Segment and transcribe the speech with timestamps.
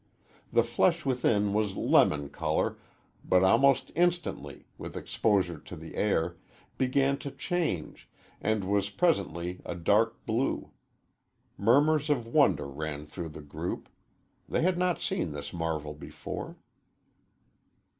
[0.51, 2.79] The flesh within was lemon color,
[3.23, 6.37] but almost instantly, with exposure to the air,
[6.75, 8.09] began to change,
[8.41, 10.71] and was presently a dark blue.
[11.55, 13.89] Murmurs of wonder ran through the group.
[14.49, 16.57] They had not seen this marvel before.